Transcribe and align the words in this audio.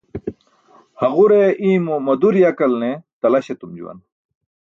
Haġure 1.01 1.41
i̇ymo 1.69 1.95
madur 2.07 2.35
yakalne 2.43 2.91
talaś 3.19 3.47
etum 3.53 3.71
juwan. 3.79 3.99